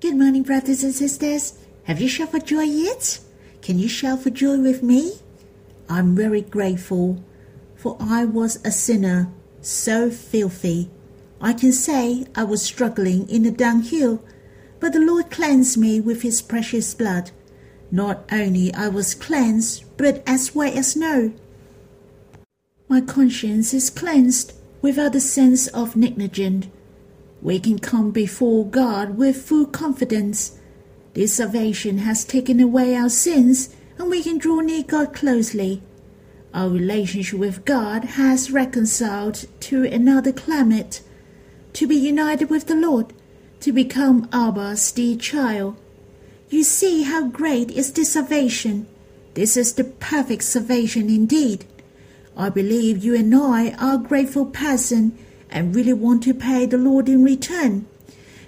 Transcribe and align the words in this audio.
Good 0.00 0.16
morning, 0.16 0.44
brothers 0.44 0.84
and 0.84 0.94
sisters. 0.94 1.58
Have 1.82 2.00
you 2.00 2.06
shouted 2.06 2.30
for 2.30 2.38
joy 2.38 2.62
yet? 2.62 3.18
Can 3.62 3.80
you 3.80 3.88
shout 3.88 4.22
for 4.22 4.30
joy 4.30 4.56
with 4.58 4.80
me? 4.80 5.14
I'm 5.88 6.14
very 6.14 6.40
grateful, 6.40 7.24
for 7.74 7.96
I 7.98 8.24
was 8.24 8.64
a 8.64 8.70
sinner, 8.70 9.28
so 9.60 10.08
filthy. 10.08 10.88
I 11.40 11.52
can 11.52 11.72
say 11.72 12.26
I 12.36 12.44
was 12.44 12.62
struggling 12.62 13.28
in 13.28 13.42
the 13.42 13.50
dunghill, 13.50 14.22
but 14.78 14.92
the 14.92 15.00
Lord 15.00 15.32
cleansed 15.32 15.76
me 15.76 15.98
with 15.98 16.22
his 16.22 16.42
precious 16.42 16.94
blood. 16.94 17.32
Not 17.90 18.24
only 18.30 18.72
I 18.74 18.86
was 18.86 19.16
cleansed, 19.16 19.84
but 19.96 20.22
as 20.28 20.54
white 20.54 20.76
as 20.76 20.92
snow. 20.92 21.32
My 22.88 23.00
conscience 23.00 23.74
is 23.74 23.90
cleansed 23.90 24.52
without 24.80 25.12
the 25.12 25.20
sense 25.20 25.66
of 25.66 25.96
negligence. 25.96 26.68
We 27.40 27.60
can 27.60 27.78
come 27.78 28.10
before 28.10 28.66
God 28.66 29.16
with 29.16 29.36
full 29.36 29.66
confidence. 29.66 30.58
This 31.14 31.34
salvation 31.34 31.98
has 31.98 32.24
taken 32.24 32.60
away 32.60 32.94
our 32.94 33.08
sins, 33.08 33.74
and 33.96 34.10
we 34.10 34.22
can 34.22 34.38
draw 34.38 34.60
near 34.60 34.82
God 34.82 35.14
closely. 35.14 35.82
Our 36.52 36.68
relationship 36.68 37.38
with 37.38 37.64
God 37.64 38.04
has 38.04 38.50
reconciled 38.50 39.46
to 39.60 39.84
another 39.84 40.32
climate. 40.32 41.02
To 41.74 41.86
be 41.86 41.96
united 41.96 42.50
with 42.50 42.66
the 42.66 42.74
Lord, 42.74 43.12
to 43.60 43.72
become 43.72 44.28
Abba's 44.32 44.90
dear 44.90 45.16
child. 45.16 45.76
You 46.48 46.64
see 46.64 47.02
how 47.02 47.28
great 47.28 47.70
is 47.70 47.92
this 47.92 48.14
salvation. 48.14 48.86
This 49.34 49.56
is 49.56 49.74
the 49.74 49.84
perfect 49.84 50.42
salvation 50.42 51.08
indeed. 51.08 51.66
I 52.36 52.48
believe 52.48 53.04
you 53.04 53.14
and 53.14 53.34
I 53.34 53.72
are 53.72 53.98
grateful 53.98 54.46
person 54.46 55.16
and 55.50 55.74
really 55.74 55.92
want 55.92 56.22
to 56.24 56.34
pay 56.34 56.66
the 56.66 56.78
Lord 56.78 57.08
in 57.08 57.24
return. 57.24 57.86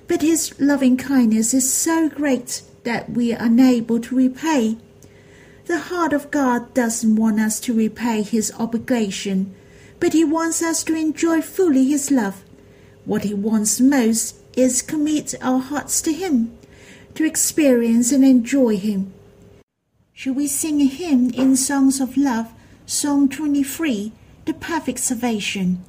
But 0.08 0.22
His 0.22 0.58
loving 0.60 0.96
kindness 0.96 1.54
is 1.54 1.72
so 1.72 2.08
great 2.08 2.62
that 2.84 3.10
we 3.10 3.32
are 3.32 3.42
unable 3.44 4.00
to 4.00 4.16
repay. 4.16 4.76
The 5.66 5.78
heart 5.78 6.12
of 6.12 6.30
God 6.30 6.74
doesn't 6.74 7.16
want 7.16 7.38
us 7.40 7.60
to 7.60 7.74
repay 7.74 8.22
His 8.22 8.52
obligation, 8.58 9.54
but 10.00 10.12
He 10.12 10.24
wants 10.24 10.62
us 10.62 10.82
to 10.84 10.94
enjoy 10.94 11.42
fully 11.42 11.88
His 11.88 12.10
love. 12.10 12.42
What 13.04 13.24
He 13.24 13.34
wants 13.34 13.80
most 13.80 14.36
is 14.56 14.82
commit 14.82 15.34
our 15.40 15.60
hearts 15.60 16.02
to 16.02 16.12
Him, 16.12 16.56
to 17.14 17.24
experience 17.24 18.10
and 18.12 18.24
enjoy 18.24 18.76
Him. 18.76 19.12
Shall 20.12 20.34
we 20.34 20.48
sing 20.48 20.80
a 20.80 20.86
hymn 20.86 21.30
in 21.30 21.56
Songs 21.56 22.00
of 22.00 22.16
Love, 22.16 22.52
Song 22.84 23.28
23, 23.28 24.12
The 24.44 24.54
Perfect 24.54 24.98
Salvation? 24.98 25.84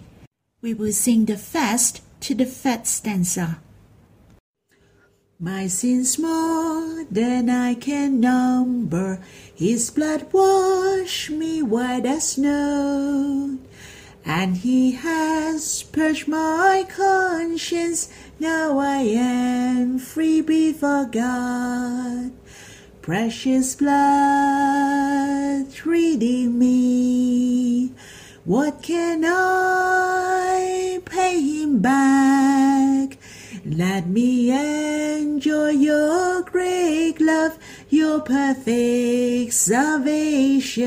We 0.62 0.76
will 0.76 0.92
sing 0.92 1.26
the 1.26 1.38
first 1.38 2.04
to 2.22 2.36
the 2.36 2.46
third 2.46 2.86
stanza. 2.86 3.58
My 5.40 5.66
sins 5.66 6.20
more 6.20 7.04
than 7.10 7.50
I 7.50 7.74
can 7.74 8.20
number, 8.20 9.20
His 9.56 9.90
blood 9.90 10.32
washed 10.32 11.32
me 11.32 11.64
white 11.64 12.06
as 12.06 12.34
snow. 12.34 13.58
And 14.24 14.58
He 14.58 14.92
has 14.92 15.82
purged 15.82 16.28
my 16.28 16.86
conscience, 16.88 18.10
now 18.40 18.78
I 18.78 18.98
am 18.98 19.98
free 19.98 20.42
before 20.42 21.06
God. 21.06 22.34
Precious 23.02 23.74
blood 23.74 25.66
redeem 25.84 26.60
me. 26.60 27.71
What 28.44 28.82
can 28.82 29.24
I 29.24 31.00
pay 31.06 31.40
Him 31.40 31.80
back? 31.80 33.20
Let 33.64 34.08
me 34.08 34.50
enjoy 34.50 35.70
your 35.70 36.42
great 36.42 37.22
love, 37.22 37.60
your 37.90 38.22
perfect 38.22 39.54
salvation. 39.54 40.82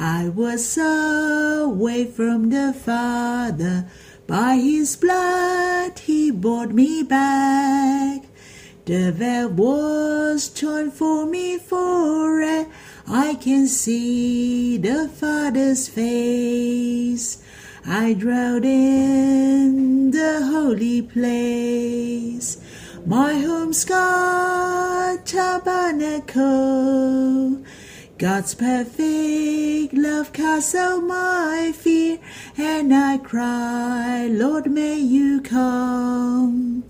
I 0.00 0.30
was 0.30 0.66
so 0.66 1.64
away 1.64 2.06
from 2.06 2.48
the 2.48 2.72
Father, 2.72 3.84
by 4.26 4.56
his 4.56 4.96
blood 4.96 5.98
he 5.98 6.30
brought 6.30 6.72
me 6.72 7.02
back. 7.02 8.22
The 8.86 9.12
veil 9.12 9.50
was 9.50 10.48
torn 10.48 10.90
for 10.90 11.26
me 11.26 11.58
for 11.58 12.40
I 13.10 13.36
can 13.36 13.66
see 13.68 14.76
the 14.76 15.08
Father's 15.08 15.88
face. 15.88 17.42
I 17.86 18.12
dwelt 18.12 18.64
in 18.64 20.10
the 20.10 20.44
holy 20.44 21.00
place. 21.00 22.58
My 23.06 23.32
home's 23.32 23.86
God 23.86 25.24
tabernacle. 25.24 26.38
God's 28.18 28.54
perfect 28.54 29.94
love 29.94 30.34
casts 30.34 30.74
out 30.74 31.00
my 31.00 31.72
fear, 31.74 32.18
and 32.58 32.94
I 32.94 33.16
cry, 33.16 34.26
Lord, 34.26 34.70
may 34.70 34.98
you 34.98 35.40
come. 35.40 36.84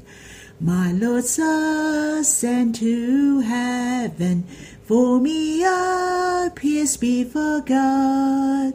My 0.60 0.90
Lord's 0.90 1.38
ascent 1.38 2.76
to 2.76 3.40
heaven, 3.40 4.44
for 4.88 5.20
me 5.20 5.62
appears 5.66 6.96
before 6.96 7.60
God. 7.60 8.72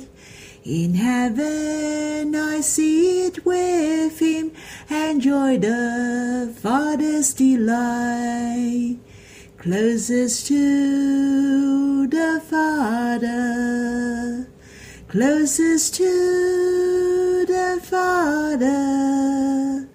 In 0.63 0.94
heaven 0.94 2.35
I 2.35 2.62
sit 2.62 3.44
with 3.44 4.19
him, 4.19 4.51
and 4.91 5.16
enjoy 5.16 5.57
the 5.57 6.53
Father's 6.62 7.34
delight. 7.34 9.00
Closest 9.57 10.46
to 10.47 12.07
the 12.07 12.41
Father, 12.47 14.47
closest 15.07 15.95
to 15.95 17.45
the 17.47 17.80
Father. 17.81 19.90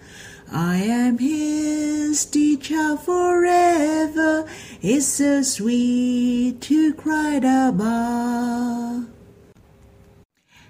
I 0.50 0.76
am 0.78 1.18
his 1.18 2.24
teacher 2.24 2.96
forever. 2.96 4.46
It's 4.80 5.06
so 5.06 5.42
sweet 5.42 6.60
to 6.60 6.94
cry 6.94 7.40
Abba. 7.42 9.08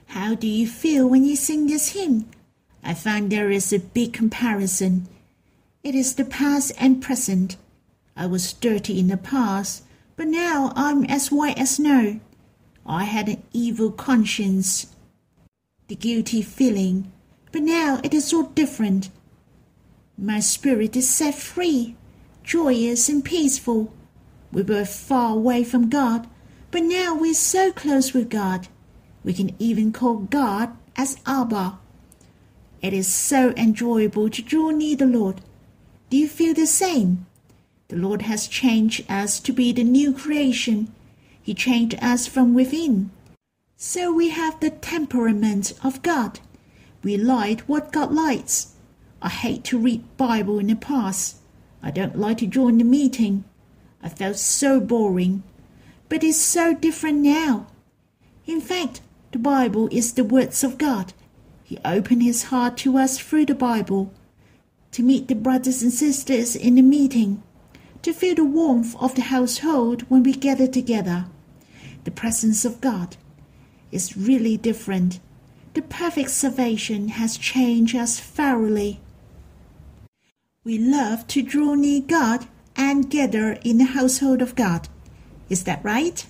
How 0.06 0.34
do 0.34 0.46
you 0.46 0.66
feel 0.66 1.06
when 1.06 1.26
you 1.26 1.36
sing 1.36 1.66
this 1.66 1.90
hymn? 1.90 2.24
I 2.82 2.94
find 2.94 3.28
there 3.28 3.50
is 3.50 3.70
a 3.70 3.78
big 3.78 4.14
comparison. 4.14 5.06
It 5.84 5.94
is 5.94 6.14
the 6.14 6.24
past 6.24 6.72
and 6.80 7.02
present. 7.02 7.58
I 8.16 8.24
was 8.24 8.54
dirty 8.54 8.98
in 8.98 9.08
the 9.08 9.18
past, 9.18 9.84
but 10.16 10.26
now 10.26 10.72
I'm 10.74 11.04
as 11.04 11.30
white 11.30 11.58
as 11.58 11.72
snow. 11.72 12.18
I 12.86 13.04
had 13.04 13.28
an 13.28 13.42
evil 13.52 13.90
conscience, 13.90 14.86
the 15.88 15.96
guilty 15.96 16.40
feeling, 16.40 17.12
but 17.52 17.60
now 17.60 18.00
it 18.02 18.14
is 18.14 18.32
all 18.32 18.44
different. 18.44 19.10
My 20.16 20.40
spirit 20.40 20.96
is 20.96 21.10
set 21.10 21.34
free, 21.34 21.94
joyous 22.42 23.10
and 23.10 23.22
peaceful. 23.22 23.92
We 24.52 24.62
were 24.62 24.84
far 24.84 25.34
away 25.34 25.64
from 25.64 25.88
God, 25.90 26.26
but 26.70 26.82
now 26.82 27.14
we're 27.14 27.34
so 27.34 27.72
close 27.72 28.12
with 28.12 28.30
God. 28.30 28.68
We 29.24 29.32
can 29.32 29.54
even 29.58 29.92
call 29.92 30.16
God 30.16 30.76
as 30.96 31.18
Abba. 31.26 31.78
It 32.80 32.92
is 32.92 33.12
so 33.12 33.50
enjoyable 33.56 34.30
to 34.30 34.42
draw 34.42 34.70
near 34.70 34.96
the 34.96 35.06
Lord. 35.06 35.40
Do 36.10 36.16
you 36.16 36.28
feel 36.28 36.54
the 36.54 36.66
same? 36.66 37.26
The 37.88 37.96
Lord 37.96 38.22
has 38.22 38.46
changed 38.46 39.10
us 39.10 39.40
to 39.40 39.52
be 39.52 39.72
the 39.72 39.84
new 39.84 40.12
creation. 40.12 40.92
He 41.42 41.54
changed 41.54 41.98
us 42.02 42.26
from 42.26 42.54
within. 42.54 43.10
So 43.76 44.12
we 44.12 44.30
have 44.30 44.60
the 44.60 44.70
temperament 44.70 45.72
of 45.82 46.02
God. 46.02 46.40
We 47.02 47.16
like 47.16 47.60
what 47.62 47.92
God 47.92 48.12
likes. 48.12 48.74
I 49.22 49.28
hate 49.28 49.64
to 49.64 49.78
read 49.78 50.16
Bible 50.16 50.58
in 50.58 50.66
the 50.68 50.76
past. 50.76 51.36
I 51.82 51.90
don't 51.90 52.18
like 52.18 52.38
to 52.38 52.46
join 52.46 52.78
the 52.78 52.84
meeting. 52.84 53.44
I 54.02 54.08
felt 54.08 54.36
so 54.36 54.80
boring. 54.80 55.42
But 56.08 56.24
it's 56.24 56.40
so 56.40 56.74
different 56.74 57.18
now. 57.18 57.66
In 58.46 58.60
fact, 58.60 59.00
the 59.32 59.38
Bible 59.38 59.88
is 59.92 60.14
the 60.14 60.24
words 60.24 60.64
of 60.64 60.78
God. 60.78 61.12
He 61.64 61.78
opened 61.84 62.22
his 62.22 62.44
heart 62.44 62.76
to 62.78 62.96
us 62.96 63.18
through 63.18 63.46
the 63.46 63.54
Bible. 63.54 64.12
To 64.92 65.02
meet 65.02 65.28
the 65.28 65.34
brothers 65.34 65.82
and 65.82 65.92
sisters 65.92 66.56
in 66.56 66.76
the 66.76 66.82
meeting 66.82 67.42
to 68.02 68.12
feel 68.12 68.34
the 68.34 68.44
warmth 68.44 68.96
of 69.00 69.14
the 69.14 69.22
household 69.22 70.02
when 70.08 70.22
we 70.22 70.32
gather 70.32 70.66
together. 70.66 71.26
The 72.04 72.10
presence 72.10 72.64
of 72.64 72.80
God 72.80 73.16
is 73.90 74.16
really 74.16 74.56
different. 74.56 75.20
The 75.74 75.82
perfect 75.82 76.30
salvation 76.30 77.08
has 77.08 77.36
changed 77.36 77.94
us 77.94 78.18
thoroughly. 78.18 79.00
We 80.64 80.78
love 80.78 81.26
to 81.28 81.42
draw 81.42 81.74
near 81.74 82.00
God 82.00 82.46
and 82.78 83.10
gather 83.10 83.58
in 83.64 83.76
the 83.76 83.84
household 83.84 84.40
of 84.40 84.54
God. 84.54 84.88
Is 85.50 85.64
that 85.64 85.84
right? 85.84 86.24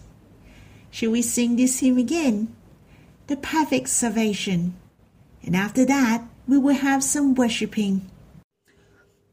Shall 0.90 1.10
we 1.10 1.22
sing 1.22 1.56
this 1.56 1.80
hymn 1.80 1.98
again? 1.98 2.56
The 3.26 3.36
perfect 3.36 3.90
salvation. 3.90 4.74
And 5.44 5.54
after 5.54 5.84
that, 5.84 6.24
we 6.48 6.56
will 6.56 6.74
have 6.74 7.04
some 7.04 7.34
worshipping. 7.34 8.10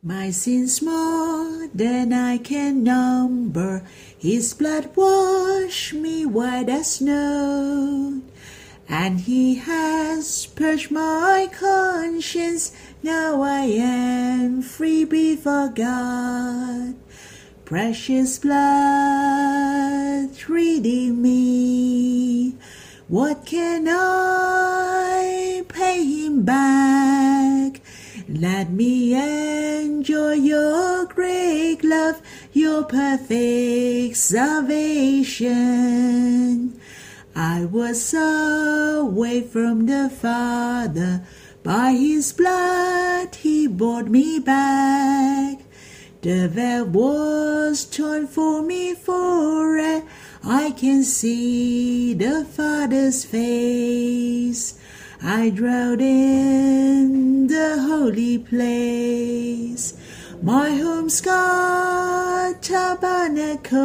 My 0.04 0.30
sins 0.30 0.82
more 0.82 1.68
than 1.74 2.14
I 2.14 2.38
can 2.38 2.84
number. 2.84 3.84
His 4.20 4.54
blood 4.54 4.96
washed 4.96 5.94
me 5.94 6.26
white 6.26 6.70
as 6.70 6.98
snow. 6.98 8.22
And 8.88 9.22
he 9.22 9.56
has 9.56 10.46
purged 10.46 10.92
my 10.92 11.50
conscience. 11.52 12.72
Now 13.02 13.42
I 13.42 13.62
am 13.62 14.62
free 14.62 15.06
before 15.06 15.70
God. 15.70 16.94
Precious 17.66 18.38
blood 18.38 20.30
redeem 20.48 21.20
me. 21.20 22.54
What 23.08 23.44
can 23.48 23.88
I 23.90 25.64
pay 25.68 26.06
him 26.06 26.44
back? 26.44 27.82
Let 28.30 28.70
me 28.70 29.16
enjoy 29.16 30.34
your 30.34 31.08
great 31.08 31.84
love, 31.84 32.22
your 32.54 32.84
perfect 32.84 34.16
salvation. 34.18 35.60
I 37.36 37.66
was 37.66 38.00
so 38.00 39.08
away 39.08 39.42
from 39.42 39.88
the 39.88 40.12
Father, 40.12 41.24
by 41.64 41.94
his 41.94 42.32
blood 42.32 43.34
he 43.34 43.66
brought 43.66 44.08
me 44.08 44.38
back. 44.38 45.65
The 46.25 46.48
veil 46.48 46.86
was 46.86 47.86
torn 47.86 48.25
for 48.25 48.63
me 48.63 48.95
for 48.95 49.77
I 50.44 50.72
can 50.72 51.04
see 51.04 52.16
the 52.16 52.44
Father's 52.45 53.24
face. 53.24 54.80
I 55.22 55.51
dwell 55.51 56.01
in 56.01 57.45
the 57.45 57.80
holy 57.80 58.39
place. 58.39 59.94
My 60.42 60.72
home's 60.72 61.22
God 61.22 62.60
tabernacle. 62.60 63.75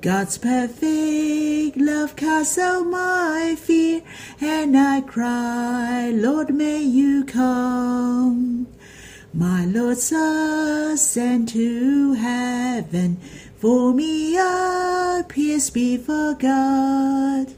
God's 0.00 0.38
perfect 0.38 1.76
love 1.76 2.16
casts 2.16 2.56
out 2.56 2.86
my 2.86 3.56
fear, 3.58 4.00
and 4.40 4.78
I 4.78 5.02
cry, 5.02 6.08
Lord, 6.14 6.54
may 6.54 6.80
you 6.80 7.26
come. 7.26 8.71
My 9.34 9.64
Lord's 9.64 10.12
ascent 10.12 11.48
to 11.50 12.12
heaven 12.12 13.16
for 13.56 13.94
me 13.94 14.36
appears 14.36 15.70
before 15.70 16.34
God. 16.34 17.54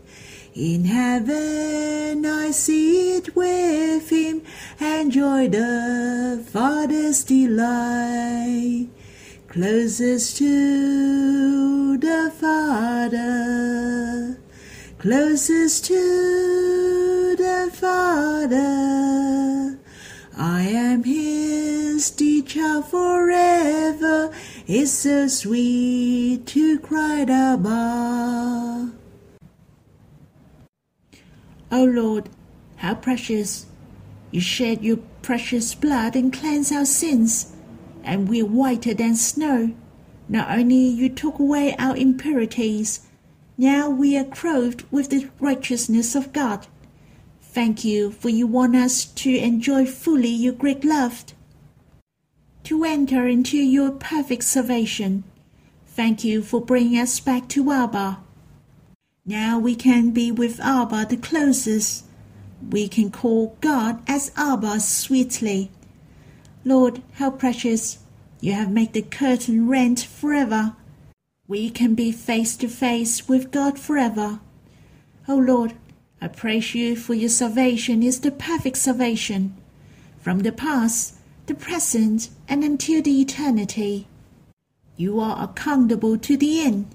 In 0.55 0.85
heaven 0.85 2.25
I 2.25 2.53
sit 2.53 3.35
with 3.35 4.09
him, 4.09 4.43
and 4.79 5.06
enjoy 5.06 5.49
the 5.49 6.44
Father's 6.49 7.25
delight. 7.25 8.91
Closest 9.49 10.37
to 10.37 11.99
the 11.99 12.32
Father, 12.38 13.19
closest 14.99 15.87
to 15.87 17.35
the 17.37 17.69
Father. 17.73 18.94
Forever. 22.82 24.31
is 24.66 24.93
so 24.93 25.28
sweet 25.28 26.46
to 26.46 26.78
cry 26.78 27.22
Abba. 27.28 28.93
O 31.72 31.82
oh, 31.82 31.84
Lord, 31.84 32.31
how 32.76 32.94
precious! 32.94 33.66
You 34.31 34.40
shed 34.40 34.84
your 34.84 34.99
precious 35.22 35.75
blood 35.75 36.16
and 36.16 36.32
cleanse 36.32 36.70
our 36.70 36.84
sins, 36.84 37.52
and 38.02 38.28
we're 38.28 38.46
whiter 38.46 38.94
than 38.94 39.16
snow. 39.16 39.75
Not 40.28 40.50
only 40.56 40.76
you 40.76 41.08
took 41.08 41.38
away 41.38 41.75
our 41.78 41.96
impurities, 41.96 43.00
now 43.56 43.88
we 43.88 44.16
are 44.16 44.25
clothed 44.25 44.84
with 44.90 45.11
the 45.11 45.31
righteousness 45.40 46.14
of 46.14 46.32
God. 46.32 46.66
Thank 47.40 47.84
you, 47.84 48.11
for 48.11 48.28
you 48.28 48.46
want 48.46 48.75
us 48.75 49.05
to 49.05 49.31
enjoy 49.31 49.87
fully 49.87 50.28
your 50.28 50.55
great 50.55 50.84
love, 50.84 51.25
to 52.64 52.84
enter 52.84 53.26
into 53.26 53.58
your 53.58 53.90
perfect 53.90 54.44
salvation. 54.44 55.25
Thank 55.87 56.25
you 56.25 56.43
for 56.43 56.61
bringing 56.61 56.99
us 56.99 57.20
back 57.20 57.49
to 57.50 57.70
Abba. 57.70 58.19
Now 59.26 59.58
we 59.58 59.75
can 59.75 60.11
be 60.11 60.32
with 60.32 60.61
Abba 60.61 61.06
the 61.08 61.16
closest. 61.16 62.05
We 62.70 62.88
can 62.88 63.11
call 63.11 63.56
God 63.61 64.02
as 64.08 64.32
Abba 64.37 64.81
sweetly. 64.81 65.70
Lord, 66.64 67.02
how 67.14 67.31
precious! 67.31 67.99
You 68.40 68.52
have 68.52 68.70
made 68.70 68.93
the 68.93 69.02
curtain 69.02 69.69
rent 69.69 70.00
forever. 70.00 70.75
We 71.46 71.70
can 71.70 71.94
be 71.94 72.12
face 72.12 72.56
to 72.56 72.69
face 72.69 73.28
with 73.28 73.50
God 73.50 73.78
forever. 73.78 74.40
O 75.28 75.37
Lord, 75.37 75.75
I 76.20 76.28
praise 76.28 76.75
you 76.75 76.96
for 76.96 77.14
your 77.14 77.28
salvation 77.28 78.02
is 78.02 78.20
the 78.20 78.31
perfect 78.31 78.78
salvation, 78.78 79.56
from 80.20 80.40
the 80.40 80.52
past, 80.52 81.13
the 81.46 81.55
present, 81.55 82.31
and 82.49 82.64
until 82.64 83.02
the 83.02 83.20
eternity. 83.20 84.06
You 84.96 85.20
are 85.20 85.43
accountable 85.43 86.19
to 86.19 86.37
the 86.37 86.61
end. 86.61 86.94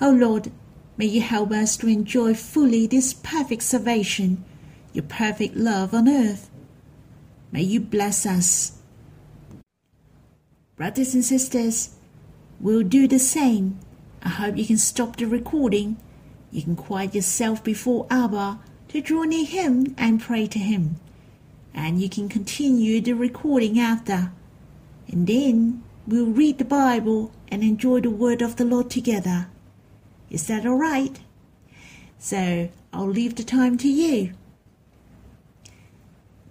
O 0.00 0.10
Lord, 0.10 0.52
may 0.96 1.06
you 1.06 1.20
help 1.20 1.50
us 1.50 1.76
to 1.78 1.88
enjoy 1.88 2.34
fully 2.34 2.86
this 2.86 3.12
perfect 3.12 3.62
salvation, 3.62 4.44
your 4.92 5.04
perfect 5.04 5.56
love 5.56 5.92
on 5.92 6.08
earth. 6.08 6.50
May 7.52 7.62
you 7.62 7.80
bless 7.80 8.26
us. 8.26 8.78
Brothers 10.76 11.14
and 11.14 11.24
sisters, 11.24 11.96
we'll 12.60 12.82
do 12.82 13.06
the 13.06 13.18
same. 13.18 13.78
I 14.22 14.28
hope 14.28 14.56
you 14.56 14.66
can 14.66 14.78
stop 14.78 15.16
the 15.16 15.26
recording 15.26 15.96
you 16.54 16.62
can 16.62 16.76
quiet 16.76 17.16
yourself 17.16 17.64
before 17.64 18.06
Abba 18.08 18.60
to 18.88 19.00
draw 19.00 19.24
near 19.24 19.44
Him 19.44 19.92
and 19.98 20.20
pray 20.22 20.46
to 20.46 20.58
Him. 20.60 21.00
And 21.74 22.00
you 22.00 22.08
can 22.08 22.28
continue 22.28 23.00
the 23.00 23.12
recording 23.12 23.78
after. 23.78 24.32
And 25.08 25.26
then 25.26 25.82
we'll 26.06 26.26
read 26.26 26.58
the 26.58 26.64
Bible 26.64 27.32
and 27.48 27.62
enjoy 27.62 28.00
the 28.00 28.10
Word 28.10 28.42
of 28.42 28.56
the 28.56 28.64
Lord 28.64 28.90
together. 28.90 29.48
Is 30.30 30.46
that 30.46 30.64
all 30.64 30.76
right? 30.76 31.20
So 32.18 32.68
I'll 32.92 33.08
leave 33.08 33.34
the 33.34 33.44
time 33.44 33.76
to 33.78 33.88
you. 33.88 34.32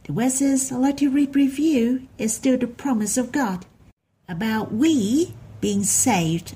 The 0.04 0.14
verses 0.14 0.72
I'd 0.72 0.78
like 0.78 0.98
to 0.98 1.10
read 1.10 1.34
with 1.34 1.58
you 1.58 2.08
is 2.18 2.36
still 2.36 2.58
the 2.58 2.68
promise 2.68 3.18
of 3.18 3.32
God 3.32 3.66
about 4.28 4.74
we 4.74 5.34
being 5.62 5.84
saved, 5.84 6.56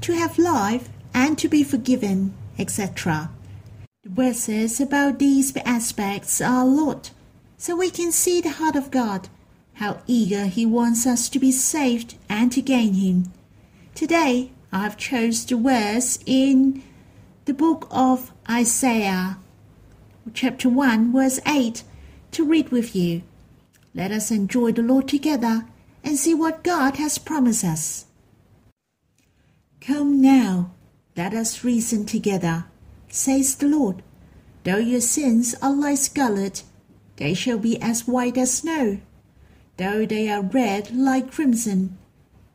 to 0.00 0.14
have 0.14 0.38
life, 0.38 0.88
and 1.12 1.38
to 1.38 1.48
be 1.48 1.62
forgiven 1.62 2.34
etc. 2.58 3.30
The 4.02 4.10
verses 4.10 4.80
about 4.80 5.18
these 5.18 5.56
aspects 5.58 6.40
are 6.40 6.62
a 6.62 6.64
lot, 6.64 7.10
so 7.56 7.76
we 7.76 7.90
can 7.90 8.12
see 8.12 8.40
the 8.40 8.50
heart 8.50 8.76
of 8.76 8.90
God, 8.90 9.28
how 9.74 10.00
eager 10.06 10.46
He 10.46 10.66
wants 10.66 11.06
us 11.06 11.28
to 11.30 11.38
be 11.38 11.52
saved 11.52 12.16
and 12.28 12.52
to 12.52 12.62
gain 12.62 12.94
Him. 12.94 13.32
Today, 13.94 14.52
I 14.72 14.80
have 14.80 14.96
chose 14.96 15.44
the 15.44 15.56
verse 15.56 16.18
in 16.26 16.82
the 17.46 17.54
book 17.54 17.86
of 17.90 18.32
Isaiah, 18.50 19.38
chapter 20.34 20.68
1, 20.68 21.12
verse 21.12 21.40
8, 21.46 21.82
to 22.32 22.44
read 22.44 22.70
with 22.70 22.94
you. 22.94 23.22
Let 23.94 24.12
us 24.12 24.30
enjoy 24.30 24.72
the 24.72 24.82
Lord 24.82 25.08
together 25.08 25.64
and 26.04 26.18
see 26.18 26.34
what 26.34 26.62
God 26.62 26.96
has 26.96 27.18
promised 27.18 27.64
us. 27.64 28.04
Come 29.80 30.20
now, 30.20 30.72
let 31.16 31.32
us 31.32 31.64
reason 31.64 32.04
together, 32.04 32.66
says 33.08 33.56
the 33.56 33.68
Lord. 33.68 34.02
Though 34.64 34.78
your 34.78 35.00
sins 35.00 35.54
are 35.62 35.72
like 35.72 35.98
scarlet, 35.98 36.64
they 37.16 37.34
shall 37.34 37.58
be 37.58 37.80
as 37.80 38.06
white 38.06 38.38
as 38.38 38.52
snow. 38.54 38.98
Though 39.76 40.06
they 40.06 40.28
are 40.28 40.42
red 40.42 40.94
like 40.94 41.32
crimson, 41.32 41.98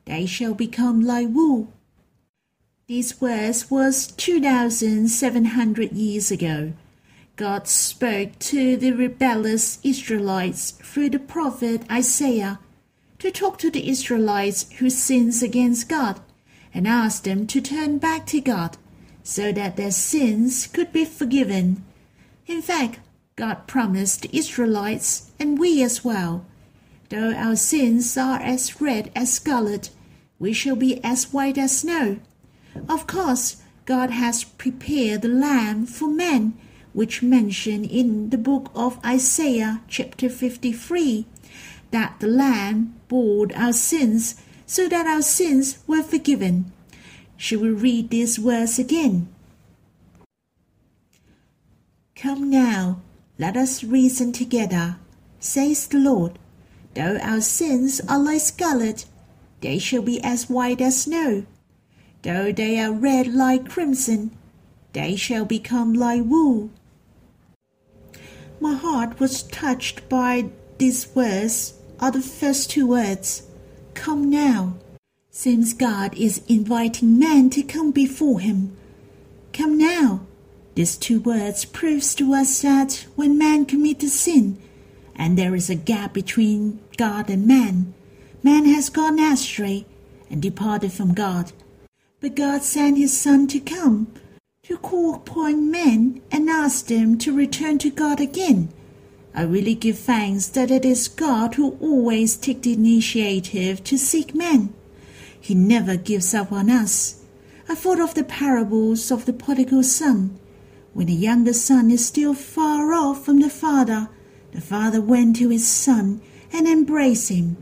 they 0.06 0.26
shall 0.26 0.54
become 0.54 1.02
like 1.02 1.28
wool. 1.30 1.72
These 2.88 3.22
words 3.22 3.70
was 3.72 4.08
2,700 4.08 5.92
years 5.94 6.32
ago. 6.32 6.74
God 7.36 7.68
spoke 7.68 8.38
to 8.40 8.76
the 8.76 8.92
rebellious 8.92 9.80
Israelites 9.84 10.72
through 10.72 11.12
the 11.12 11.20
prophet 11.20 11.84
Isaiah 11.90 12.60
to 13.20 13.32
talk 13.32 13.58
to 13.60 13.72
the 13.72 13.88
Israelites 13.88 14.72
who 14.80 14.90
sins 14.90 15.42
against 15.42 15.88
God 15.90 16.20
and 16.74 16.88
asked 16.88 17.24
them 17.24 17.48
to 17.48 17.62
turn 17.62 17.98
back 17.98 18.26
to 18.28 18.42
God 18.42 18.78
so 19.24 19.52
that 19.52 19.78
their 19.78 19.92
sins 19.92 20.68
could 20.68 20.92
be 20.92 21.06
forgiven. 21.06 21.86
In 22.48 22.62
fact, 22.62 23.00
God 23.42 23.66
promised 23.66 24.22
the 24.22 24.38
Israelites 24.38 25.32
and 25.40 25.58
we 25.58 25.82
as 25.82 26.06
well, 26.06 26.46
though 27.10 27.34
our 27.34 27.56
sins 27.56 28.16
are 28.16 28.40
as 28.40 28.80
red 28.80 29.12
as 29.16 29.34
scarlet, 29.34 29.90
we 30.38 30.54
shall 30.54 30.76
be 30.76 31.04
as 31.04 31.34
white 31.34 31.58
as 31.58 31.80
snow. 31.80 32.20
Of 32.88 33.08
course, 33.08 33.58
God 33.86 34.12
has 34.12 34.44
prepared 34.44 35.24
the 35.24 35.28
lamb 35.28 35.88
for 35.88 36.08
men, 36.08 36.54
which 36.94 37.24
mentioned 37.24 37.88
in 37.88 38.30
the 38.30 38.38
book 38.38 38.70
of 38.76 39.04
Isaiah 39.04 39.82
chapter 39.88 40.30
53. 40.30 41.26
that 41.90 42.20
the 42.20 42.28
Lamb 42.28 42.94
bore 43.08 43.48
our 43.56 43.74
sins 43.74 44.36
so 44.68 44.88
that 44.88 45.08
our 45.08 45.24
sins 45.24 45.80
were 45.88 46.04
forgiven. 46.04 46.72
Should 47.38 47.62
we 47.62 47.72
read 47.72 48.12
these 48.12 48.40
words 48.40 48.78
again? 48.78 49.34
Come 52.16 52.52
now, 52.52 53.02
let 53.42 53.58
us 53.58 53.84
reason 53.84 54.32
together, 54.32 54.98
says 55.40 55.88
the 55.88 55.98
Lord. 55.98 56.38
Though 56.94 57.18
our 57.24 57.42
sins 57.42 58.00
are 58.08 58.20
like 58.20 58.42
scarlet, 58.42 59.06
they 59.62 59.80
shall 59.80 60.04
be 60.04 60.22
as 60.24 60.48
white 60.48 60.80
as 60.80 61.02
snow. 61.02 61.48
Though 62.22 62.52
they 62.52 62.80
are 62.80 62.94
red 62.94 63.34
like 63.34 63.68
crimson, 63.68 64.30
they 64.94 65.16
shall 65.16 65.46
become 65.46 65.96
like 65.96 66.22
wool. 66.24 66.70
My 68.60 68.76
heart 68.76 69.20
was 69.20 69.42
touched 69.42 70.08
by 70.08 70.52
these 70.78 71.08
words, 71.16 71.74
are 72.00 72.12
the 72.12 72.22
first 72.22 72.70
two 72.70 72.86
words, 72.86 73.48
Come 73.96 74.30
now. 74.30 74.76
Seems 75.32 75.74
God 75.74 76.14
is 76.16 76.44
inviting 76.48 77.18
man 77.18 77.50
to 77.52 77.64
come 77.64 77.90
before 77.90 78.40
him. 78.40 78.78
Come 79.52 79.80
now. 79.80 80.28
These 80.76 80.98
two 80.98 81.20
words 81.20 81.66
proves 81.66 82.16
to 82.16 82.34
us 82.34 82.62
that 82.62 83.06
when 83.16 83.38
man 83.38 83.66
commits 83.66 84.06
a 84.06 84.10
sin, 84.10 84.58
and 85.16 85.38
there 85.38 85.54
is 85.54 85.70
a 85.70 85.76
gap 85.76 86.14
between 86.14 86.80
God 86.98 87.30
and 87.30 87.46
man, 87.46 87.94
man 88.42 88.66
has 88.66 88.90
gone 88.90 89.20
astray 89.20 89.86
and 90.30 90.42
departed 90.42 90.94
from 90.94 91.14
God. 91.14 91.52
But 92.22 92.36
God 92.36 92.64
sent 92.64 92.98
his 92.98 93.20
Son 93.20 93.48
to 93.48 93.60
come, 93.60 94.14
to 94.64 94.78
call 94.78 95.16
upon 95.16 95.70
men 95.70 96.22
and 96.32 96.50
ask 96.50 96.88
them 96.88 97.18
to 97.20 97.36
return 97.36 97.78
to 97.80 97.90
God 97.90 98.22
again. 98.22 98.70
I 99.34 99.44
really 99.44 99.76
give 99.76 100.00
thanks 100.00 100.48
that 100.48 100.72
it 100.72 100.86
is 100.86 101.08
God 101.08 101.56
who 101.56 101.78
always 101.82 102.38
takes 102.38 102.62
the 102.62 102.74
initiative 102.74 103.84
to 103.86 103.98
seek 103.98 104.36
men. 104.36 104.74
He 105.40 105.56
never 105.56 105.98
gives 105.98 106.34
up 106.34 106.52
on 106.52 106.70
us. 106.70 107.24
I 107.68 107.76
thought 107.76 108.00
of 108.00 108.14
the 108.14 108.24
parables 108.24 109.12
of 109.12 109.26
the 109.26 109.34
prodigal 109.34 109.84
son. 109.84 110.38
When 110.94 111.08
the 111.08 111.14
younger 111.14 111.54
son 111.54 111.90
is 111.90 112.06
still 112.06 112.34
far 112.34 112.94
off 112.94 113.24
from 113.26 113.40
the 113.40 113.50
father, 113.50 114.10
the 114.52 114.62
father 114.62 115.02
went 115.02 115.38
to 115.38 115.50
his 115.50 115.68
son 115.68 116.22
and 116.52 116.68
embraced 116.68 117.30
him. 117.30 117.56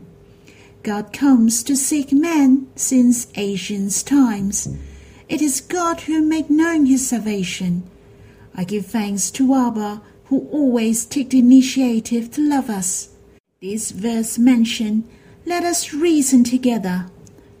God 0.82 1.12
comes 1.12 1.62
to 1.64 1.76
seek 1.76 2.12
men 2.12 2.68
since 2.74 3.28
ancient 3.36 4.04
times. 4.04 4.68
It 5.28 5.40
is 5.40 5.60
God 5.60 6.02
who 6.02 6.22
made 6.22 6.50
known 6.50 6.86
his 6.86 7.08
salvation. 7.08 7.84
I 8.54 8.64
give 8.64 8.86
thanks 8.86 9.30
to 9.32 9.54
Abba, 9.54 10.02
who 10.24 10.48
always 10.50 11.04
take 11.04 11.30
the 11.30 11.38
initiative 11.38 12.30
to 12.32 12.48
love 12.48 12.68
us. 12.68 13.10
This 13.60 13.90
verse 13.90 14.38
mention, 14.38 15.08
let 15.46 15.62
us 15.62 15.92
reason 15.92 16.42
together. 16.44 17.06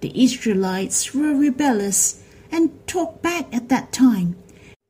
The 0.00 0.12
Israelites 0.20 1.14
were 1.14 1.34
rebellious 1.34 2.22
and 2.50 2.70
talked 2.86 3.22
back 3.22 3.54
at 3.54 3.68
that 3.68 3.92
time. 3.92 4.36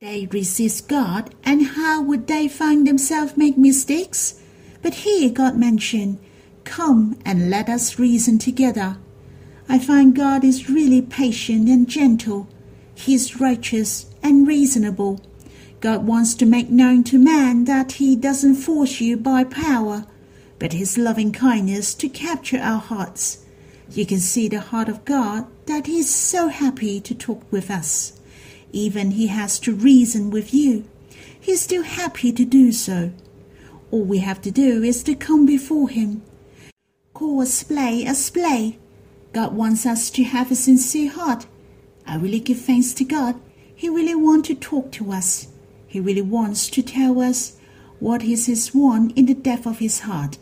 They 0.00 0.26
resist 0.32 0.88
God, 0.88 1.34
and 1.44 1.62
how 1.76 2.00
would 2.00 2.26
they 2.26 2.48
find 2.48 2.86
themselves 2.86 3.36
make 3.36 3.58
mistakes? 3.58 4.40
But 4.80 4.94
here 5.04 5.28
God 5.28 5.58
mentioned, 5.58 6.18
Come 6.64 7.18
and 7.22 7.50
let 7.50 7.68
us 7.68 7.98
reason 7.98 8.38
together. 8.38 8.96
I 9.68 9.78
find 9.78 10.16
God 10.16 10.42
is 10.42 10.70
really 10.70 11.02
patient 11.02 11.68
and 11.68 11.86
gentle. 11.86 12.48
He 12.94 13.12
is 13.12 13.42
righteous 13.42 14.06
and 14.22 14.48
reasonable. 14.48 15.20
God 15.80 16.06
wants 16.06 16.34
to 16.36 16.46
make 16.46 16.70
known 16.70 17.04
to 17.04 17.18
man 17.18 17.66
that 17.66 17.92
He 17.92 18.16
doesn't 18.16 18.54
force 18.54 19.02
you 19.02 19.18
by 19.18 19.44
power, 19.44 20.06
but 20.58 20.72
His 20.72 20.96
loving 20.96 21.30
kindness 21.30 21.92
to 21.96 22.08
capture 22.08 22.58
our 22.58 22.80
hearts. 22.80 23.44
You 23.90 24.06
can 24.06 24.20
see 24.20 24.48
the 24.48 24.60
heart 24.60 24.88
of 24.88 25.04
God 25.04 25.46
that 25.66 25.86
He 25.86 25.98
is 25.98 26.08
so 26.08 26.48
happy 26.48 27.02
to 27.02 27.14
talk 27.14 27.42
with 27.52 27.70
us. 27.70 28.18
Even 28.72 29.12
He 29.12 29.28
has 29.28 29.58
to 29.60 29.74
reason 29.74 30.30
with 30.30 30.54
you. 30.54 30.84
He 31.40 31.52
is 31.52 31.60
still 31.60 31.82
happy 31.82 32.32
to 32.32 32.44
do 32.44 32.72
so. 32.72 33.12
All 33.90 34.04
we 34.04 34.18
have 34.18 34.40
to 34.42 34.50
do 34.50 34.82
is 34.82 35.02
to 35.04 35.14
come 35.14 35.46
before 35.46 35.88
Him 35.88 36.22
call 37.20 37.42
a 37.42 37.46
splay 37.46 38.06
a 38.06 38.14
splay. 38.14 38.78
God 39.34 39.52
wants 39.52 39.84
us 39.84 40.08
to 40.10 40.24
have 40.24 40.50
a 40.50 40.54
sincere 40.54 41.10
heart. 41.10 41.46
I 42.06 42.16
really 42.16 42.40
give 42.40 42.60
thanks 42.60 42.94
to 42.94 43.04
God. 43.04 43.38
He 43.74 43.90
really 43.90 44.14
wants 44.14 44.48
to 44.48 44.54
talk 44.54 44.90
to 44.92 45.12
us. 45.12 45.48
He 45.86 46.00
really 46.00 46.22
wants 46.22 46.70
to 46.70 46.82
tell 46.82 47.20
us 47.20 47.58
what 47.98 48.22
is 48.22 48.46
His 48.46 48.74
want 48.74 49.12
in 49.18 49.26
the 49.26 49.34
depth 49.34 49.66
of 49.66 49.80
His 49.80 50.00
heart. 50.00 50.38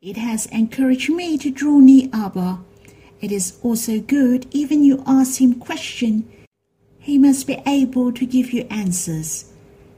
It 0.00 0.16
has 0.16 0.46
encouraged 0.46 1.10
me 1.10 1.36
to 1.38 1.50
draw 1.50 1.80
near 1.80 2.10
Abba. 2.12 2.60
It 3.20 3.32
is 3.32 3.58
also 3.64 3.98
good 3.98 4.46
even 4.52 4.84
you 4.84 5.02
ask 5.04 5.40
Him 5.40 5.54
question. 5.54 6.30
He 7.06 7.18
must 7.18 7.46
be 7.46 7.62
able 7.64 8.10
to 8.10 8.26
give 8.26 8.52
you 8.52 8.66
answers. 8.68 9.52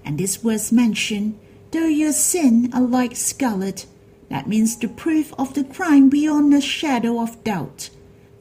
And 0.05 0.19
this 0.19 0.45
was 0.45 0.71
mentioned, 0.71 1.39
though 1.71 1.87
your 1.87 2.13
sin 2.13 2.69
are 2.75 2.83
like 2.83 3.17
scarlet, 3.17 3.87
that 4.29 4.47
means 4.47 4.77
the 4.77 4.89
proof 4.89 5.33
of 5.39 5.55
the 5.55 5.65
crime 5.65 6.11
beyond 6.11 6.53
a 6.53 6.61
shadow 6.61 7.19
of 7.23 7.43
doubt, 7.45 7.89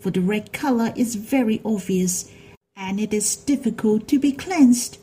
for 0.01 0.11
the 0.11 0.19
red 0.19 0.51
color 0.51 0.91
is 0.97 1.15
very 1.15 1.61
obvious 1.63 2.29
and 2.75 2.99
it 2.99 3.13
is 3.13 3.37
difficult 3.37 4.05
to 4.09 4.19
be 4.19 4.33
cleansed. 4.33 4.97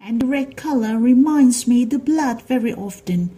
And 0.00 0.22
the 0.22 0.26
red 0.26 0.56
color 0.56 0.96
reminds 0.96 1.66
me 1.66 1.84
the 1.84 1.98
blood 1.98 2.42
very 2.42 2.72
often. 2.72 3.36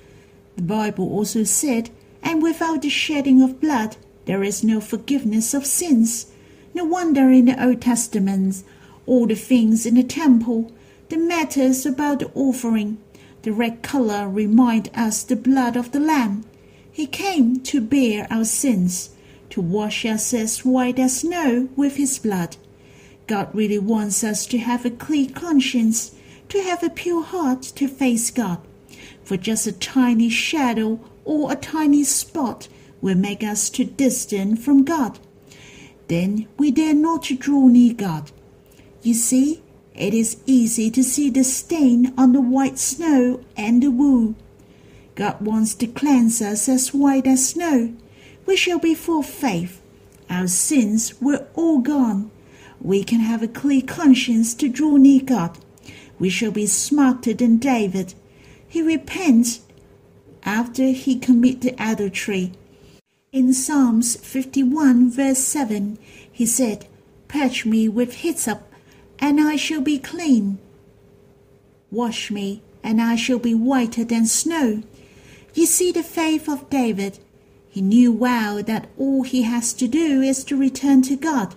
The 0.57 0.63
Bible 0.63 1.11
also 1.11 1.43
said, 1.45 1.89
and 2.23 2.43
without 2.43 2.83
the 2.83 2.91
shedding 2.91 3.41
of 3.41 3.63
blood, 3.63 3.97
there 4.27 4.43
is 4.43 4.63
no 4.63 4.79
forgiveness 4.83 5.55
of 5.55 5.65
sins. 5.65 6.27
No 6.75 6.85
wonder 6.85 7.31
in 7.31 7.47
the 7.47 7.65
Old 7.65 7.81
Testament, 7.81 8.63
all 9.11 9.26
the 9.26 9.35
things 9.35 9.87
in 9.87 9.97
the 9.97 10.05
temple, 10.05 10.71
the 11.09 11.17
matters 11.17 11.85
about 11.85 12.21
the 12.21 12.31
offering, 12.33 12.97
the 13.43 13.52
red 13.52 13.83
color 13.83 14.29
remind 14.29 14.88
us 14.95 15.25
the 15.25 15.35
blood 15.35 15.75
of 15.76 15.90
the 15.90 15.99
Lamb. 15.99 16.45
He 16.93 17.09
came 17.09 17.59
to 17.64 17.81
bear 17.81 18.29
our 18.31 18.45
sins, 18.45 19.11
to 19.50 19.61
wash 19.61 20.05
us 20.05 20.33
as 20.33 20.64
white 20.64 21.00
as 21.00 21.23
snow 21.23 21.69
with 21.75 21.97
his 21.97 22.21
blood. 22.21 22.57
God 23.26 23.52
really 23.52 23.81
wants 23.81 24.23
us 24.23 24.47
to 24.47 24.59
have 24.59 24.87
a 24.87 24.90
clear 24.90 25.29
conscience, 25.29 26.14
to 26.49 26.62
have 26.62 26.85
a 26.85 26.88
pure 26.88 27.25
heart 27.25 27.62
to 27.62 27.88
face 27.88 28.31
God. 28.31 28.61
For 29.25 29.37
just 29.37 29.67
a 29.67 29.73
tiny 29.73 30.29
shadow 30.29 31.00
or 31.25 31.50
a 31.50 31.57
tiny 31.57 32.05
spot 32.05 32.69
will 33.00 33.17
make 33.17 33.43
us 33.43 33.71
too 33.71 33.87
distant 33.87 34.61
from 34.61 34.85
God. 34.85 35.19
Then 36.07 36.47
we 36.59 36.71
dare 36.71 36.95
not 36.95 37.25
to 37.25 37.37
draw 37.37 37.67
near 37.67 37.95
God. 37.95 38.31
You 39.02 39.14
see, 39.14 39.62
it 39.95 40.14
is 40.14 40.37
easy 40.47 40.90
to 40.90 41.02
see 41.02 41.30
the 41.30 41.45
stain 41.45 42.12
on 42.16 42.33
the 42.33 42.40
white 42.40 42.78
snow 42.78 43.40
and 43.57 43.83
the 43.83 43.90
wool. 43.90 44.35
God 45.14 45.40
wants 45.40 45.75
to 45.76 45.87
cleanse 45.87 46.40
us 46.40 46.69
as 46.69 46.95
white 46.95 47.26
as 47.26 47.49
snow. 47.49 47.95
We 48.47 48.57
shall 48.57 48.78
be 48.78 48.95
full 48.95 49.21
of 49.21 49.26
faith. 49.26 49.80
Our 50.28 50.49
sins 50.49 51.21
were 51.21 51.47
all 51.54 51.80
gone. 51.80 52.30
We 52.80 53.04
can 53.04 53.21
have 53.21 53.42
a 53.42 53.49
clear 53.49 53.83
conscience 53.83 54.54
to 54.54 54.69
draw 54.69 54.97
near 54.97 55.23
God. 55.23 55.59
We 56.19 56.30
shall 56.30 56.52
be 56.52 56.66
smarter 56.66 57.35
than 57.35 57.57
David. 57.59 58.14
He 58.66 58.80
repents 58.80 59.61
after 60.45 60.85
he 60.85 61.19
committed 61.19 61.75
adultery. 61.78 62.52
In 63.33 63.52
Psalms 63.52 64.16
51, 64.16 65.11
verse 65.11 65.38
7, 65.38 65.99
he 66.30 66.47
said, 66.47 66.87
Purge 67.28 67.64
me 67.66 67.88
with 67.88 68.14
hyssop, 68.16 68.70
and 69.21 69.41
I 69.41 69.57
shall 69.57 69.83
be 69.83 69.99
clean. 69.99 70.59
Wash 71.91 72.31
me, 72.31 72.62
and 72.83 73.00
I 73.00 73.17
shall 73.17 73.39
be 73.39 73.55
whiter 73.55 74.05
than 74.05 74.27
snow. 74.27 74.83
You 75.55 75.67
see 75.67 75.93
the 75.93 76.03
faith 76.03 76.49
of 76.49 76.71
David. 76.71 77.19
He 77.69 77.83
knew 77.83 78.12
well 78.12 78.62
that 78.62 78.89
all 78.99 79.23
he 79.23 79.43
has 79.43 79.73
to 79.75 79.87
do 79.87 80.23
is 80.23 80.43
to 80.45 80.57
return 80.57 81.03
to 81.03 81.17
God. 81.17 81.55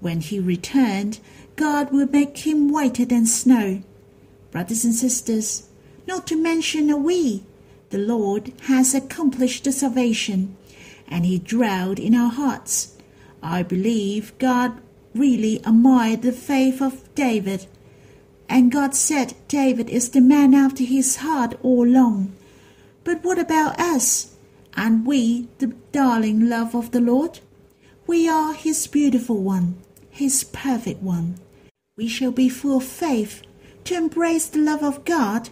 When 0.00 0.20
he 0.20 0.40
returned, 0.40 1.20
God 1.56 1.92
will 1.92 2.08
make 2.08 2.38
him 2.38 2.68
whiter 2.68 3.04
than 3.04 3.26
snow. 3.26 3.82
Brothers 4.50 4.84
and 4.84 4.94
sisters, 4.94 5.68
not 6.06 6.26
to 6.28 6.36
mention 6.40 6.90
a 6.90 6.96
we, 6.96 7.44
the 7.90 7.98
Lord 7.98 8.52
has 8.62 8.94
accomplished 8.94 9.64
the 9.64 9.72
salvation, 9.72 10.56
and 11.08 11.26
he 11.26 11.38
dwelled 11.38 11.98
in 11.98 12.14
our 12.14 12.30
hearts. 12.30 12.96
I 13.42 13.62
believe 13.62 14.36
God 14.38 14.80
really 15.14 15.56
admired 15.64 16.22
the 16.22 16.32
faith 16.32 16.82
of 16.82 17.14
David, 17.14 17.66
and 18.48 18.72
God 18.72 18.94
said 18.94 19.34
David 19.48 19.88
is 19.88 20.10
the 20.10 20.20
man 20.20 20.54
after 20.54 20.84
his 20.84 21.16
heart 21.16 21.58
all 21.62 21.86
along. 21.86 22.32
But 23.04 23.22
what 23.22 23.38
about 23.38 23.78
us? 23.78 24.36
And 24.76 25.06
we, 25.06 25.48
the 25.58 25.68
darling 25.92 26.48
love 26.48 26.74
of 26.74 26.90
the 26.90 27.00
Lord? 27.00 27.40
We 28.06 28.28
are 28.28 28.52
His 28.54 28.86
beautiful 28.86 29.42
one, 29.42 29.76
His 30.10 30.44
perfect 30.44 31.02
one. 31.02 31.36
We 31.96 32.08
shall 32.08 32.32
be 32.32 32.48
full 32.48 32.78
of 32.78 32.84
faith 32.84 33.42
to 33.84 33.94
embrace 33.94 34.46
the 34.46 34.58
love 34.58 34.82
of 34.82 35.04
God, 35.04 35.50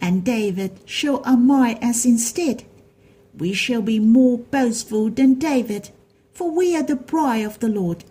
and 0.00 0.24
David 0.24 0.80
shall 0.84 1.24
admire 1.24 1.78
us 1.80 2.04
instead. 2.04 2.64
we 3.38 3.52
shall 3.52 3.82
be 3.82 3.98
more 3.98 4.38
boastful 4.38 5.10
than 5.10 5.34
David, 5.34 5.90
for 6.32 6.50
we 6.50 6.76
are 6.76 6.82
the 6.82 6.96
bride 6.96 7.44
of 7.44 7.58
the 7.58 7.68
Lord, 7.68 8.04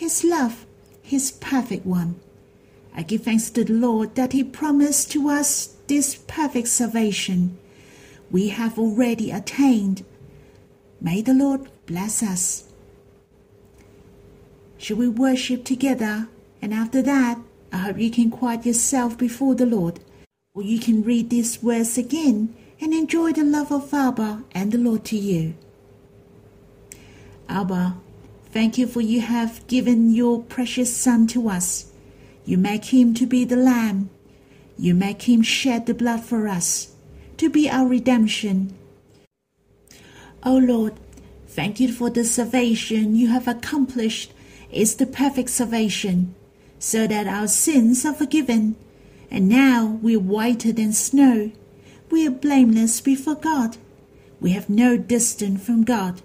his 0.00 0.24
love, 0.24 0.64
his 1.02 1.30
perfect 1.30 1.84
one. 1.84 2.18
I 2.94 3.02
give 3.02 3.24
thanks 3.24 3.50
to 3.50 3.64
the 3.64 3.74
Lord 3.74 4.14
that 4.14 4.32
he 4.32 4.42
promised 4.42 5.12
to 5.12 5.28
us 5.28 5.76
this 5.88 6.14
perfect 6.26 6.68
salvation. 6.68 7.58
We 8.30 8.48
have 8.48 8.78
already 8.78 9.30
attained. 9.30 10.06
May 11.02 11.20
the 11.20 11.34
Lord 11.34 11.68
bless 11.84 12.22
us. 12.22 12.64
Shall 14.78 14.96
we 14.96 15.06
worship 15.06 15.66
together? 15.66 16.28
And 16.62 16.72
after 16.72 17.02
that, 17.02 17.38
I 17.70 17.76
hope 17.76 17.98
you 17.98 18.10
can 18.10 18.30
quiet 18.30 18.64
yourself 18.64 19.18
before 19.18 19.54
the 19.54 19.66
Lord, 19.66 20.00
or 20.54 20.62
you 20.62 20.80
can 20.80 21.02
read 21.02 21.28
these 21.28 21.62
words 21.62 21.98
again 21.98 22.56
and 22.80 22.94
enjoy 22.94 23.32
the 23.32 23.44
love 23.44 23.70
of 23.70 23.92
Abba 23.92 24.44
and 24.52 24.72
the 24.72 24.78
Lord 24.78 25.04
to 25.04 25.18
you. 25.18 25.54
Abba, 27.50 27.96
thank 28.52 28.78
you 28.78 28.86
for 28.86 29.00
you 29.00 29.20
have 29.20 29.66
given 29.66 30.12
your 30.12 30.42
precious 30.42 30.94
Son 30.94 31.26
to 31.28 31.48
us. 31.48 31.92
You 32.44 32.58
make 32.58 32.86
him 32.86 33.14
to 33.14 33.26
be 33.26 33.44
the 33.44 33.56
Lamb. 33.56 34.10
You 34.78 34.94
make 34.94 35.22
him 35.28 35.42
shed 35.42 35.86
the 35.86 35.94
blood 35.94 36.22
for 36.24 36.48
us, 36.48 36.94
to 37.36 37.50
be 37.50 37.68
our 37.68 37.86
redemption. 37.86 38.76
O 40.42 40.56
Lord, 40.56 40.94
thank 41.46 41.80
you 41.80 41.92
for 41.92 42.10
the 42.10 42.24
salvation 42.24 43.14
you 43.14 43.28
have 43.28 43.46
accomplished. 43.46 44.32
It's 44.70 44.94
the 44.94 45.06
perfect 45.06 45.50
salvation, 45.50 46.34
so 46.78 47.06
that 47.06 47.26
our 47.26 47.46
sins 47.46 48.06
are 48.06 48.14
forgiven, 48.14 48.76
and 49.30 49.48
now 49.48 49.98
we're 50.00 50.18
whiter 50.18 50.72
than 50.72 50.92
snow 50.92 51.52
we 52.10 52.26
are 52.26 52.30
blameless 52.30 53.00
before 53.00 53.36
God. 53.36 53.76
We 54.40 54.50
have 54.52 54.68
no 54.68 54.96
distance 54.96 55.64
from 55.64 55.84
God, 55.84 56.22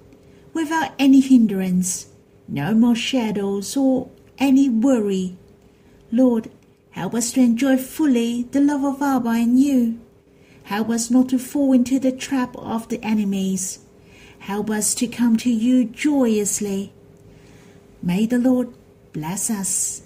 without 0.53 0.91
any 0.97 1.19
hindrance, 1.19 2.07
no 2.47 2.73
more 2.73 2.95
shadows 2.95 3.75
or 3.75 4.09
any 4.37 4.69
worry. 4.69 5.37
Lord, 6.11 6.51
help 6.91 7.13
us 7.13 7.31
to 7.33 7.41
enjoy 7.41 7.77
fully 7.77 8.43
the 8.43 8.61
love 8.61 8.83
of 8.83 9.01
Abba 9.01 9.29
and 9.29 9.59
you. 9.59 9.99
Help 10.63 10.89
us 10.89 11.11
not 11.11 11.29
to 11.29 11.39
fall 11.39 11.73
into 11.73 11.99
the 11.99 12.11
trap 12.11 12.55
of 12.57 12.89
the 12.89 13.03
enemies. 13.03 13.79
Help 14.39 14.69
us 14.69 14.95
to 14.95 15.07
come 15.07 15.37
to 15.37 15.49
you 15.49 15.85
joyously. 15.85 16.93
May 18.01 18.25
the 18.25 18.39
Lord 18.39 18.73
bless 19.13 19.49
us. 19.49 20.04